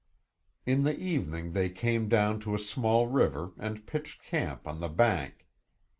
[0.65, 4.89] In the evening they came down to a small river and pitched camp on the
[4.89, 5.45] bank.